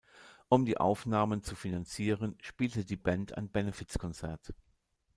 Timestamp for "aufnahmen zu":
0.79-1.55